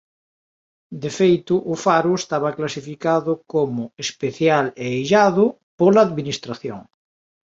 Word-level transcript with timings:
De 1.01 1.09
feito 1.19 1.55
o 1.73 1.75
faro 1.85 2.11
estaba 2.21 2.55
clasificado 2.57 3.31
como 3.53 3.83
"especial 4.05 4.65
e 4.85 4.87
illado" 5.01 5.45
pola 5.79 6.01
administración. 6.07 6.79